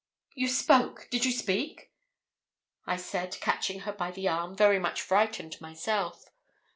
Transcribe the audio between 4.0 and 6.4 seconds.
the arm, very much frightened myself.